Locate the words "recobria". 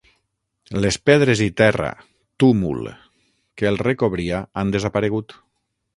3.89-4.41